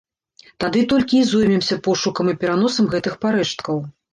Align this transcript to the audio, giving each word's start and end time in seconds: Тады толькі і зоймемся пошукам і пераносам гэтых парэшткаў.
Тады 0.63 0.81
толькі 0.93 1.19
і 1.19 1.27
зоймемся 1.33 1.75
пошукам 1.89 2.33
і 2.35 2.35
пераносам 2.45 2.91
гэтых 2.95 3.13
парэшткаў. 3.27 3.77